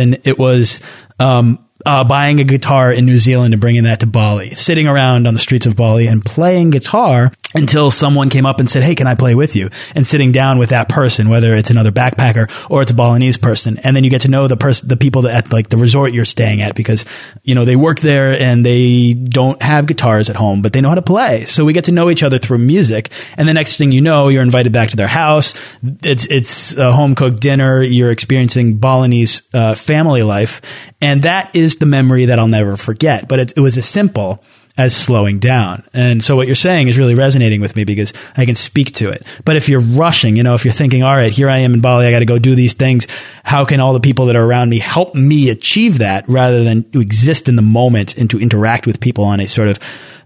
[0.00, 0.80] Nithin, it was
[1.18, 5.26] um, uh, buying a guitar in New Zealand and bringing that to Bali, sitting around
[5.26, 8.94] on the streets of Bali and playing guitar until someone came up and said, Hey,
[8.94, 9.70] can I play with you?
[9.94, 13.78] And sitting down with that person, whether it's another backpacker or it's a Balinese person.
[13.78, 16.12] And then you get to know the person, the people that at like the resort
[16.12, 17.04] you're staying at because,
[17.42, 20.90] you know, they work there and they don't have guitars at home, but they know
[20.90, 21.44] how to play.
[21.44, 23.10] So we get to know each other through music.
[23.36, 25.54] And the next thing you know, you're invited back to their house.
[26.02, 27.82] It's, it's a home cooked dinner.
[27.82, 30.60] You're experiencing Balinese uh, family life.
[31.00, 33.26] And that is the memory that I'll never forget.
[33.26, 34.42] But it, it was a simple
[34.78, 35.84] as slowing down.
[35.92, 39.10] And so what you're saying is really resonating with me because I can speak to
[39.10, 39.24] it.
[39.44, 41.80] But if you're rushing, you know, if you're thinking, all right, here I am in
[41.80, 43.06] Bali, I got to go do these things.
[43.44, 46.90] How can all the people that are around me help me achieve that rather than
[46.92, 49.78] to exist in the moment and to interact with people on a sort of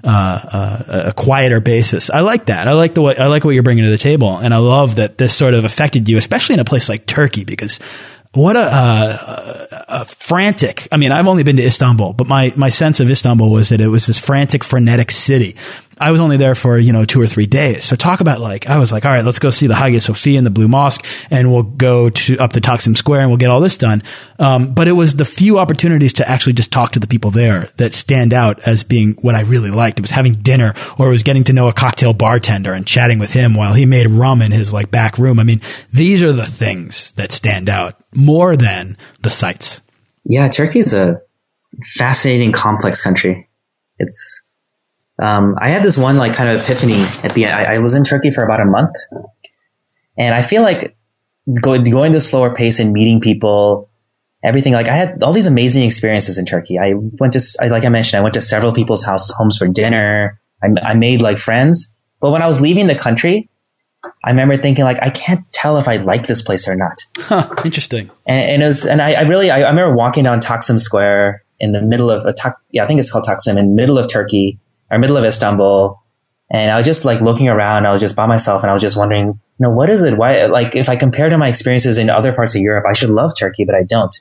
[0.05, 0.09] uh,
[0.53, 2.11] uh, a quieter basis.
[2.11, 2.69] I like that.
[2.69, 4.97] I like the way, I like what you're bringing to the table, and I love
[4.97, 7.81] that this sort of affected you, especially in a place like Turkey, because
[8.35, 10.89] what a, uh, a, frantic.
[10.91, 13.81] I mean, I've only been to Istanbul, but my, my sense of Istanbul was that
[13.81, 15.57] it was this frantic, frenetic city.
[15.99, 17.85] I was only there for, you know, two or three days.
[17.85, 20.39] So talk about like, I was like, all right, let's go see the Hagia Sophia
[20.39, 23.51] and the Blue Mosque and we'll go to up to Taksim Square and we'll get
[23.51, 24.03] all this done.
[24.39, 27.71] Um, but it was the few opportunities to actually just talk to the people there
[27.77, 29.99] that stand out as being what I really liked.
[29.99, 33.19] It was having dinner or it was getting to know a cocktail bartender and chatting
[33.19, 35.39] with him while he made rum in his like back room.
[35.39, 35.61] I mean,
[35.93, 39.81] these are the things that stand out more than the sights.
[40.25, 41.21] Yeah, Turkey's a
[41.97, 43.49] fascinating, complex country.
[43.99, 44.44] It's
[45.19, 47.55] um, I had this one like kind of epiphany at the end.
[47.55, 48.97] I, I, was in Turkey for about a month,
[50.19, 50.97] and I feel like
[51.61, 53.91] going going the slower pace and meeting people,
[54.43, 54.73] everything.
[54.73, 56.79] Like I had all these amazing experiences in Turkey.
[56.79, 59.69] I went to, I, like I mentioned, I went to several people's house homes for
[59.69, 60.41] dinner.
[60.63, 63.49] I, I made like friends, but when I was leaving the country,
[64.25, 67.07] I remember thinking like I can't tell if I like this place or not.
[67.19, 68.11] Huh, interesting.
[68.27, 71.45] And, and, it was, and I, I really, I, I, remember walking down Taksim Square
[71.61, 72.35] in the middle of a,
[72.71, 74.59] yeah, I think it's called Taksim in the middle of Turkey
[74.91, 76.03] or middle of Istanbul.
[76.51, 77.87] And I was just like looking around.
[77.87, 80.17] I was just by myself and I was just wondering, you know, what is it?
[80.17, 83.11] Why, like, if I compare to my experiences in other parts of Europe, I should
[83.11, 84.15] love Turkey, but I don't.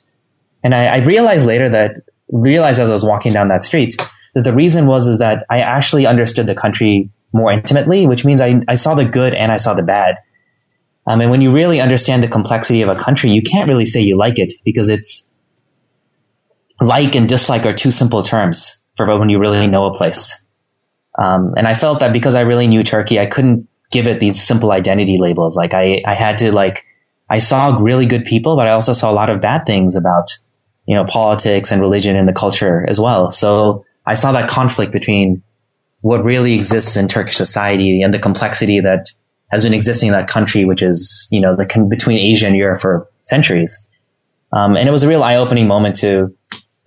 [0.62, 1.96] And I, I realized later that,
[2.28, 3.96] realized as I was walking down that street,
[4.34, 8.40] that the reason was is that I actually understood the country more intimately, which means
[8.40, 10.18] I, I saw the good and I saw the bad.
[11.06, 14.00] Um, and when you really understand the complexity of a country, you can't really say
[14.00, 15.28] you like it because it's
[16.80, 20.43] like and dislike are two simple terms for when you really know a place.
[21.16, 24.42] Um, and I felt that because I really knew Turkey, I couldn't give it these
[24.42, 25.56] simple identity labels.
[25.56, 26.84] Like I, I had to like,
[27.30, 30.30] I saw really good people, but I also saw a lot of bad things about
[30.86, 33.30] you know, politics and religion and the culture as well.
[33.30, 35.42] So I saw that conflict between
[36.02, 39.08] what really exists in Turkish society and the complexity that
[39.48, 42.80] has been existing in that country, which is, you know, the between Asia and Europe
[42.80, 43.88] for centuries.
[44.52, 46.36] Um, and it was a real eye-opening moment to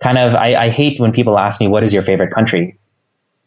[0.00, 2.77] kind of, I, I hate when people ask me, what is your favorite country?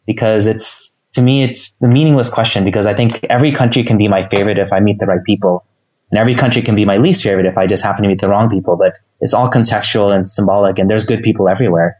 [0.06, 4.08] Because it's, to me, it's the meaningless question because I think every country can be
[4.08, 5.64] my favorite if I meet the right people.
[6.10, 8.28] And every country can be my least favorite if I just happen to meet the
[8.28, 11.98] wrong people, but it's all contextual and symbolic and there's good people everywhere.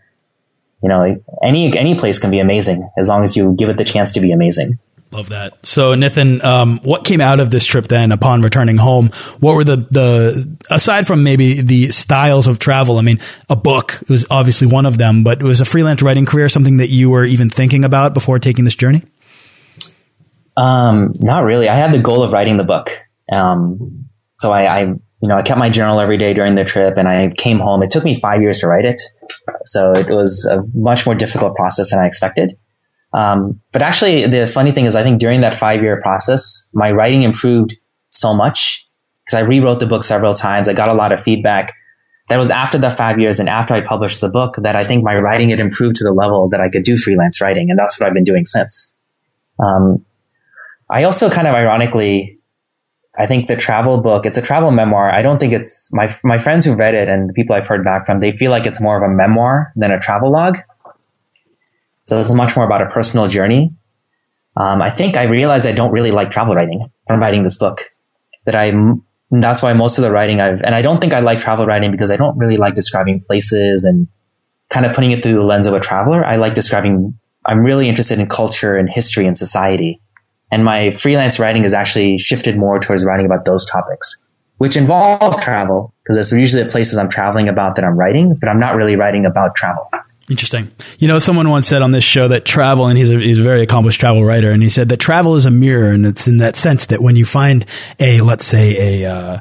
[0.82, 3.84] You know, any, any place can be amazing as long as you give it the
[3.84, 4.78] chance to be amazing.
[5.12, 5.66] Love that.
[5.66, 9.08] So, Nithin, um, what came out of this trip then upon returning home?
[9.40, 13.20] What were the, the, aside from maybe the styles of travel, I mean,
[13.50, 16.88] a book was obviously one of them, but was a freelance writing career something that
[16.88, 19.02] you were even thinking about before taking this journey?
[20.56, 21.68] Um, not really.
[21.68, 22.88] I had the goal of writing the book.
[23.30, 26.96] Um, so I, I, you know, I kept my journal every day during the trip
[26.96, 27.82] and I came home.
[27.82, 29.00] It took me five years to write it.
[29.64, 32.56] So it was a much more difficult process than I expected.
[33.12, 36.90] Um, but actually, the funny thing is, I think during that five year process, my
[36.90, 37.76] writing improved
[38.08, 38.88] so much
[39.24, 40.68] because I rewrote the book several times.
[40.68, 41.74] I got a lot of feedback.
[42.28, 45.04] That was after the five years and after I published the book that I think
[45.04, 47.70] my writing had improved to the level that I could do freelance writing.
[47.70, 48.96] And that's what I've been doing since.
[49.58, 50.06] Um,
[50.88, 52.38] I also kind of ironically,
[53.18, 55.10] I think the travel book, it's a travel memoir.
[55.10, 57.84] I don't think it's my, my friends who read it and the people I've heard
[57.84, 60.58] back from, they feel like it's more of a memoir than a travel log.
[62.04, 63.70] So it's much more about a personal journey.
[64.56, 67.82] Um, I think I realized I don't really like travel writing from writing this book.
[68.44, 68.72] That I,
[69.30, 71.90] that's why most of the writing I've, and I don't think I like travel writing
[71.90, 74.08] because I don't really like describing places and
[74.68, 76.24] kind of putting it through the lens of a traveler.
[76.24, 80.00] I like describing, I'm really interested in culture and history and society.
[80.50, 84.20] And my freelance writing has actually shifted more towards writing about those topics,
[84.58, 88.48] which involve travel because it's usually the places I'm traveling about that I'm writing, but
[88.48, 89.88] I'm not really writing about travel.
[90.32, 90.70] Interesting.
[90.98, 93.42] You know, someone once said on this show that travel, and he's a, he's a
[93.42, 96.38] very accomplished travel writer, and he said that travel is a mirror, and it's in
[96.38, 97.66] that sense that when you find
[98.00, 99.40] a, let's say, a, uh,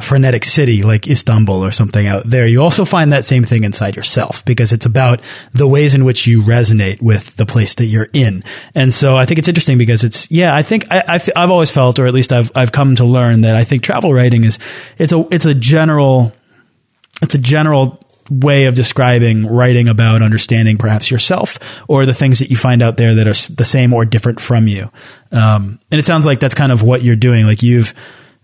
[0.00, 3.94] frenetic city like Istanbul or something out there, you also find that same thing inside
[3.94, 5.20] yourself because it's about
[5.52, 8.42] the ways in which you resonate with the place that you're in.
[8.74, 12.00] And so I think it's interesting because it's, yeah, I think I, have always felt,
[12.00, 14.58] or at least I've, I've come to learn that I think travel writing is,
[14.98, 16.32] it's a, it's a general,
[17.22, 18.00] it's a general
[18.40, 22.96] way of describing writing about understanding perhaps yourself or the things that you find out
[22.96, 24.90] there that are the same or different from you.
[25.30, 27.46] Um, and it sounds like that's kind of what you're doing.
[27.46, 27.94] Like you've,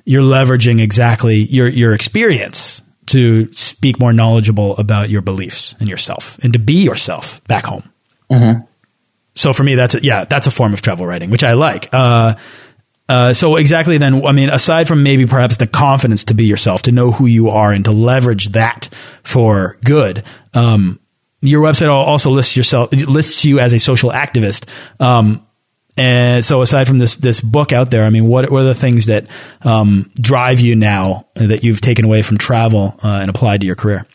[0.04, 6.38] you're leveraging exactly your, your experience to speak more knowledgeable about your beliefs and yourself
[6.42, 7.88] and to be yourself back home.
[8.30, 8.66] Mm -hmm.
[9.34, 11.88] So for me, that's a, yeah, that's a form of travel writing, which I like.
[11.92, 12.34] Uh,
[13.08, 16.82] uh, so exactly then, I mean, aside from maybe perhaps the confidence to be yourself,
[16.82, 18.88] to know who you are and to leverage that
[19.22, 21.00] for good, um,
[21.40, 24.68] your website also lists yourself, lists you as a social activist.
[25.00, 25.46] Um,
[25.96, 28.74] and so aside from this, this book out there, I mean, what, what are the
[28.74, 29.26] things that,
[29.62, 33.76] um, drive you now that you've taken away from travel, uh, and applied to your
[33.76, 34.06] career?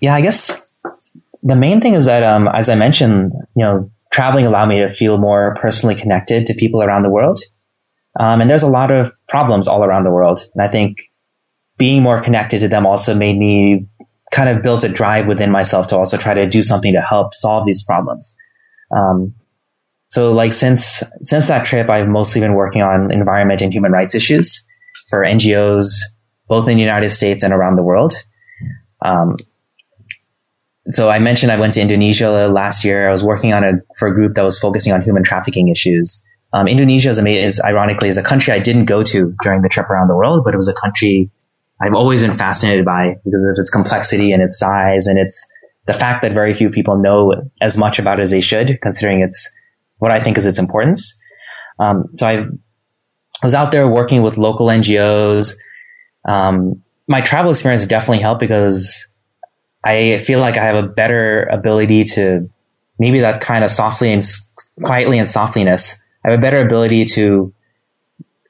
[0.00, 0.76] Yeah, I guess
[1.42, 4.92] the main thing is that, um, as I mentioned, you know, traveling allowed me to
[4.94, 7.38] feel more personally connected to people around the world.
[8.18, 10.40] Um, and there's a lot of problems all around the world.
[10.54, 10.98] And I think
[11.78, 13.86] being more connected to them also made me
[14.32, 17.32] kind of built a drive within myself to also try to do something to help
[17.32, 18.36] solve these problems.
[18.90, 19.34] Um,
[20.08, 24.14] so like since, since that trip, I've mostly been working on environment and human rights
[24.14, 24.66] issues
[25.08, 25.86] for NGOs,
[26.48, 28.14] both in the United States and around the world.
[29.00, 29.36] Um,
[30.90, 33.08] so I mentioned I went to Indonesia last year.
[33.08, 36.24] I was working on a, for a group that was focusing on human trafficking issues.
[36.52, 39.90] Um, Indonesia is, is ironically is a country I didn't go to during the trip
[39.90, 41.30] around the world, but it was a country
[41.80, 45.50] I've always been fascinated by because of its complexity and its size and its
[45.86, 49.54] the fact that very few people know as much about as they should, considering its
[49.98, 51.20] what I think is its importance.
[51.78, 52.46] Um, so I
[53.42, 55.56] was out there working with local NGOs.
[56.26, 59.12] Um, my travel experience definitely helped because
[59.84, 62.50] I feel like I have a better ability to
[62.98, 64.22] maybe that kind of softly and
[64.82, 67.52] quietly and softliness I have a better ability to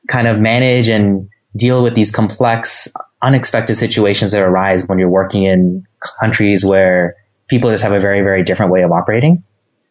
[0.08, 2.88] kind of manage and deal with these complex,
[3.22, 5.86] unexpected situations that arise when you're working in
[6.20, 7.16] countries where
[7.48, 9.44] people just have a very, very different way of operating.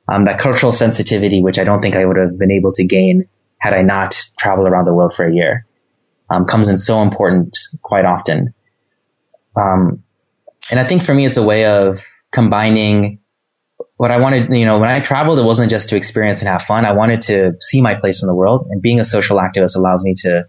[0.10, 3.26] Um, that cultural sensitivity, which I don't think I would have been able to gain
[3.60, 5.66] had I not traveled around the world for a year,
[6.30, 8.50] um, comes in so important quite often.
[9.56, 10.04] Um,
[10.72, 12.00] and I think for me, it's a way of
[12.32, 13.20] combining
[13.98, 16.64] what I wanted, you know, when I traveled, it wasn't just to experience and have
[16.64, 16.86] fun.
[16.86, 20.04] I wanted to see my place in the world and being a social activist allows
[20.04, 20.48] me to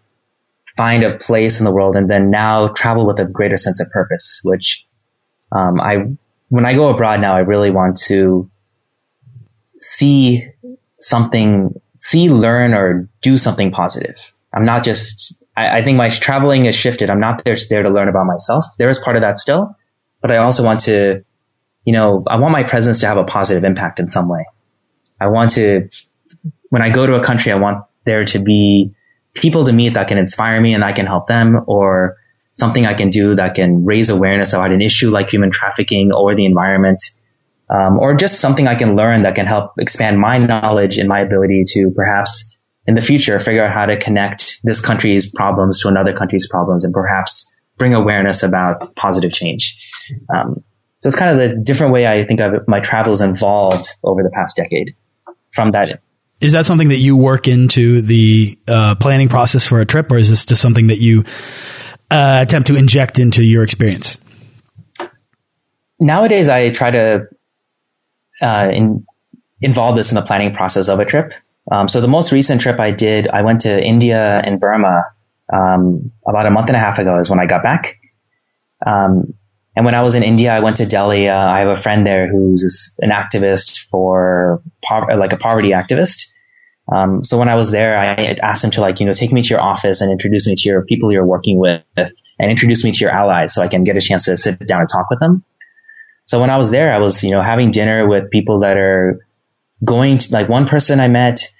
[0.76, 3.90] find a place in the world and then now travel with a greater sense of
[3.90, 4.84] purpose, which
[5.50, 5.94] Um, I
[6.50, 8.50] when I go abroad now, I really want to
[9.78, 10.44] see
[10.98, 14.16] something, see, learn, or do something positive.
[14.52, 15.42] I'm not just.
[15.56, 17.10] I, I think my traveling has shifted.
[17.10, 18.64] I'm not there there to learn about myself.
[18.78, 19.76] There is part of that still,
[20.20, 21.24] but I also want to,
[21.88, 24.44] you know, I want my presence to have a positive impact in some way.
[25.18, 25.88] I want to,
[26.68, 28.94] when I go to a country, I want there to be
[29.32, 32.18] people to meet that can inspire me and I can help them or
[32.50, 36.34] something I can do that can raise awareness about an issue like human trafficking or
[36.34, 37.00] the environment.
[37.70, 41.20] Um, or just something I can learn that can help expand my knowledge and my
[41.20, 42.54] ability to perhaps
[42.86, 46.84] in the future figure out how to connect this country's problems to another country's problems
[46.84, 49.90] and perhaps bring awareness about positive change.
[50.28, 50.56] Um,
[51.00, 54.30] so it's kind of the different way I think of my travels involved over the
[54.30, 54.96] past decade
[55.52, 56.00] from that.
[56.40, 60.18] Is that something that you work into the uh, planning process for a trip, or
[60.18, 61.24] is this just something that you
[62.10, 64.18] uh, attempt to inject into your experience?
[66.00, 67.28] Nowadays, I try to
[68.40, 69.04] uh, in,
[69.60, 71.32] involve this in the planning process of a trip.
[71.70, 75.02] Um, so the most recent trip I did, I went to India and Burma
[75.52, 77.98] um, about a month and a half ago is when I got back.
[78.84, 79.34] Um,
[79.78, 81.28] and when I was in India, I went to Delhi.
[81.28, 84.60] Uh, I have a friend there who's an activist for
[84.90, 86.32] like a poverty activist.
[86.92, 89.40] Um, so when I was there, I asked him to like, you know, take me
[89.40, 92.90] to your office and introduce me to your people you're working with and introduce me
[92.90, 95.20] to your allies so I can get a chance to sit down and talk with
[95.20, 95.44] them.
[96.24, 99.24] So when I was there, I was, you know, having dinner with people that are
[99.84, 101.54] going to, like one person I met,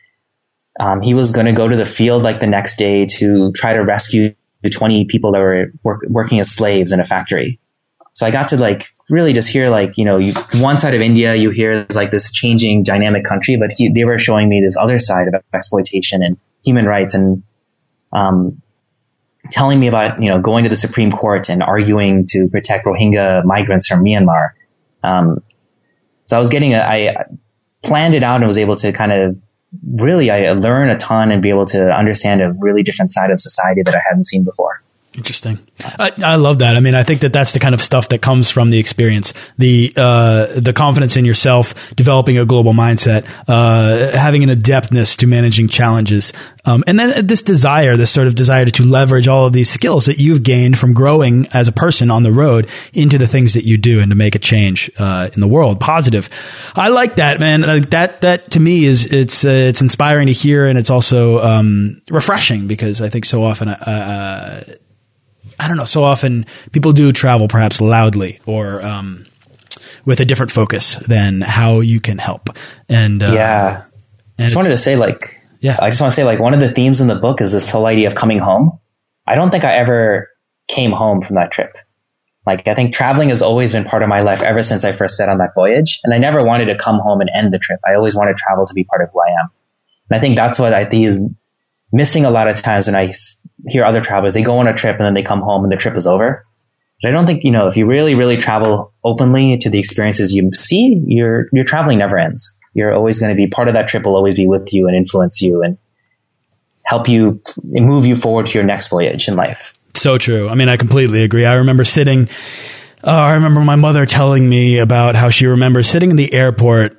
[0.81, 3.75] um, he was going to go to the field like the next day to try
[3.75, 4.35] to rescue
[4.69, 7.61] 20 people that were work, working as slaves in a factory.
[8.19, 11.01] So I got to like really just hear like, you know, you, one side of
[11.01, 14.61] India, you hear is like this changing dynamic country, but he, they were showing me
[14.61, 17.45] this other side of exploitation and human rights and,
[18.13, 18.61] um,
[19.53, 23.45] telling me about, you know, going to the Supreme Court and arguing to protect Rohingya
[23.45, 24.49] migrants from Myanmar.
[25.05, 25.39] Um,
[26.25, 27.25] so I was getting a, I
[27.85, 29.37] planned it out and was able to kind of
[29.89, 33.39] really, I learn a ton and be able to understand a really different side of
[33.41, 34.83] society that I hadn't seen before.
[35.19, 35.59] Interesting.
[35.83, 36.77] I, I, love that.
[36.77, 39.33] I mean, I think that that's the kind of stuff that comes from the experience,
[39.59, 45.27] the uh, the confidence in yourself, developing a global mindset, uh, having an adeptness to
[45.27, 46.33] managing challenges,
[46.65, 50.05] um, and then this desire, this sort of desire to, leverage all of these skills
[50.05, 53.65] that you've gained from growing as a person on the road into the things that
[53.65, 56.31] you do and to make a change uh, in the world, positive.
[56.77, 57.63] I like that, man.
[57.63, 61.43] Like that that to me is it's uh, it's inspiring to hear, and it's also
[61.43, 63.69] um, refreshing because I think so often.
[63.69, 64.63] Uh,
[65.59, 65.85] I don't know.
[65.85, 69.27] So often people do travel perhaps loudly or um,
[70.05, 72.51] with a different focus than how you can help.
[72.89, 73.85] And uh, yeah,
[74.39, 75.17] and I just wanted to say like,
[75.61, 77.53] yeah, I just want to say like one of the themes in the book is
[77.53, 78.79] this whole idea of coming home.
[79.27, 80.29] I don't think I ever
[80.69, 81.71] came home from that trip.
[82.47, 85.17] Like I think traveling has always been part of my life ever since I first
[85.17, 86.01] set on that voyage.
[86.05, 87.81] And I never wanted to come home and end the trip.
[87.87, 89.51] I always wanted travel to be part of who I am.
[90.09, 91.23] And I think that's what I think is
[91.93, 93.13] missing a lot of times when I
[93.67, 95.77] hear other travelers, they go on a trip and then they come home and the
[95.77, 96.45] trip is over.
[97.03, 100.33] But I don't think, you know, if you really, really travel openly to the experiences
[100.33, 102.59] you see, your, your traveling never ends.
[102.75, 104.97] You're always going to be part of that trip will always be with you and
[104.97, 105.79] influence you and
[106.83, 109.79] help you move you forward to your next voyage in life.
[109.95, 110.49] So true.
[110.49, 111.45] I mean, I completely agree.
[111.45, 112.29] I remember sitting
[113.03, 116.99] uh, I remember my mother telling me about how she remembers sitting in the airport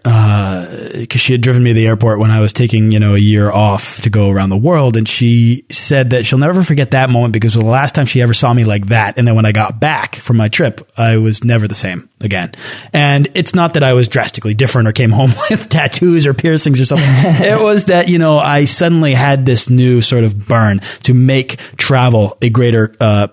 [1.10, 3.20] because she had driven me to the airport when I was taking you know a
[3.20, 7.10] year off to go around the world, and she said that she'll never forget that
[7.10, 9.18] moment because it was the last time she ever saw me like that.
[9.18, 12.54] And then when I got back from my trip, I was never the same again.
[12.94, 16.80] And it's not that I was drastically different or came home with tattoos or piercings
[16.80, 17.08] or something.
[17.44, 21.58] it was that you know I suddenly had this new sort of burn to make
[21.76, 23.28] travel a greater uh,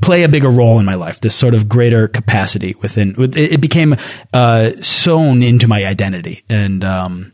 [0.00, 1.20] play a bigger role in my life.
[1.20, 3.96] This sort of greater capacity within it, became
[4.32, 7.32] uh, sewn into my identity, and um,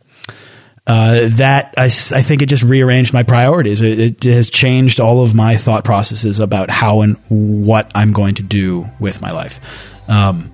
[0.87, 3.81] uh, that I, I think it just rearranged my priorities.
[3.81, 8.37] It, it, has changed all of my thought processes about how and what I'm going
[8.37, 9.61] to do with my life.
[10.09, 10.53] Um,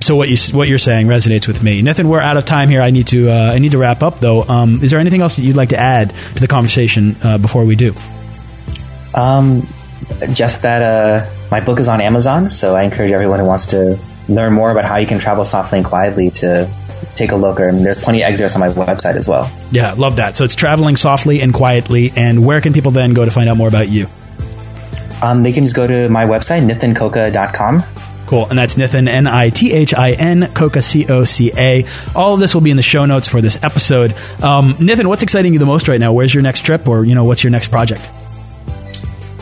[0.00, 2.06] so what you what you're saying resonates with me, Nithin.
[2.06, 2.82] We're out of time here.
[2.82, 4.42] I need to uh, I need to wrap up though.
[4.42, 7.64] Um, is there anything else that you'd like to add to the conversation uh, before
[7.64, 7.94] we do?
[9.14, 9.66] Um,
[10.32, 13.98] just that uh, my book is on Amazon, so I encourage everyone who wants to
[14.28, 16.70] learn more about how you can travel softly and quietly to
[17.14, 17.60] take a look.
[17.60, 19.50] Or there's plenty of excerpts on my website as well.
[19.70, 20.36] Yeah, love that.
[20.36, 22.12] So it's traveling softly and quietly.
[22.14, 24.06] And where can people then go to find out more about you?
[25.22, 27.82] Um, they can just go to my website, nithincoca.com.
[28.26, 28.46] Cool.
[28.50, 31.86] And that's Nithin, N I T H I N, Coca, C O C A.
[32.14, 34.12] All of this will be in the show notes for this episode.
[34.42, 36.12] Um, Nithin, what's exciting you the most right now?
[36.12, 38.10] Where's your next trip or, you know, what's your next project?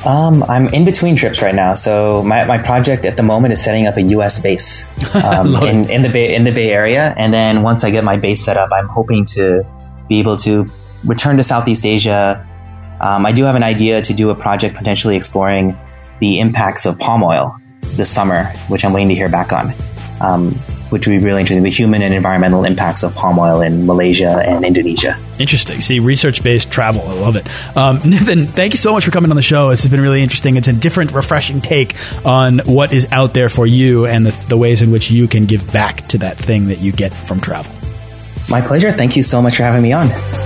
[0.07, 1.75] Um, I'm in between trips right now.
[1.75, 4.41] So my, my project at the moment is setting up a U.S.
[4.41, 8.05] base um, in, in the Bay in the Bay Area, and then once I get
[8.05, 9.67] my base set up, I'm hoping to
[10.09, 10.71] be able to
[11.05, 12.47] return to Southeast Asia.
[13.01, 15.77] Um, I do have an idea to do a project potentially exploring
[16.21, 19.73] the impacts of palm oil this summer, which I'm waiting to hear back on.
[20.91, 21.65] Which would be really interesting.
[21.65, 25.19] The human and environmental impacts of palm oil in Malaysia and Indonesia.
[25.39, 25.81] Interesting.
[25.81, 27.03] See, research based travel.
[27.03, 27.47] I love it.
[27.77, 29.71] Um, Nithin, thank you so much for coming on the show.
[29.71, 30.57] This has been really interesting.
[30.57, 34.57] It's a different, refreshing take on what is out there for you and the, the
[34.57, 37.75] ways in which you can give back to that thing that you get from travel.
[38.49, 38.93] My pleasure.
[38.93, 40.46] Thank you so much for having me on.